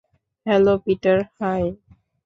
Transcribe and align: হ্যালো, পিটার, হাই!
হ্যালো, 0.45 0.73
পিটার, 0.85 1.17
হাই! 1.37 1.63